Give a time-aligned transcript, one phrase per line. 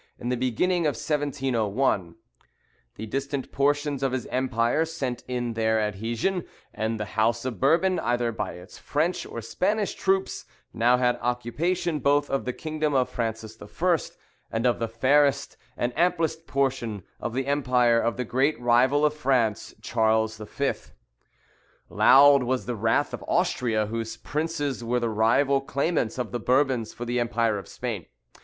[0.17, 2.15] in the beginning of 1701.
[2.95, 6.43] The distant portions of his empire sent in their adhesion;
[6.73, 11.99] and the house of Bourbon, either by its French or Spanish troops, now had occupation
[11.99, 13.97] both of the kingdom of Francis I.,
[14.51, 19.13] and of the fairest and amplest portion of the empire of the great rival of
[19.13, 20.71] Francis, Charles V.
[21.91, 26.91] Loud was the wrath of Austria, whose princes were the rival claimants of the Bourbons
[26.91, 28.07] for the empire of Spain.